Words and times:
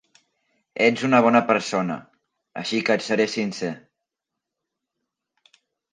Ets 0.85 1.03
una 1.09 1.19
bona 1.27 1.41
persona, 1.51 1.97
així 2.63 2.81
que 2.87 2.97
et 2.97 3.07
seré 3.11 3.31
sincer. 3.35 3.69